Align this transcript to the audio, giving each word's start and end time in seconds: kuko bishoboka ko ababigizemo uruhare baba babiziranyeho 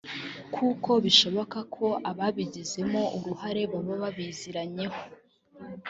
kuko 0.55 0.91
bishoboka 1.03 1.59
ko 1.75 1.85
ababigizemo 2.11 3.01
uruhare 3.17 3.61
baba 3.71 3.95
babiziranyeho 4.03 4.99